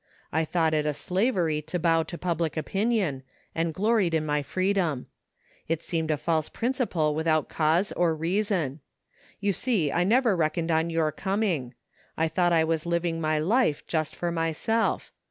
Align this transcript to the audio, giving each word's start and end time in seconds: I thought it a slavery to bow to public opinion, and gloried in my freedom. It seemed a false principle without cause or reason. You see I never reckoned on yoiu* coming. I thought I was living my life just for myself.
I 0.31 0.45
thought 0.45 0.73
it 0.73 0.87
a 0.87 0.95
slavery 0.95 1.61
to 1.61 1.77
bow 1.77 2.01
to 2.01 2.17
public 2.17 2.57
opinion, 2.57 3.21
and 3.53 3.71
gloried 3.71 4.15
in 4.15 4.25
my 4.25 4.41
freedom. 4.41 5.05
It 5.67 5.83
seemed 5.83 6.09
a 6.09 6.17
false 6.17 6.49
principle 6.49 7.13
without 7.13 7.49
cause 7.49 7.91
or 7.91 8.15
reason. 8.15 8.79
You 9.39 9.53
see 9.53 9.91
I 9.91 10.03
never 10.03 10.35
reckoned 10.35 10.71
on 10.71 10.89
yoiu* 10.89 11.15
coming. 11.15 11.75
I 12.17 12.27
thought 12.29 12.51
I 12.51 12.63
was 12.63 12.87
living 12.87 13.21
my 13.21 13.37
life 13.37 13.85
just 13.85 14.15
for 14.15 14.31
myself. 14.31 15.11